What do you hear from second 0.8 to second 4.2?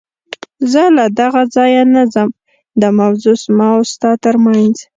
له دغه ځایه نه ځم، دا موضوع زما او ستا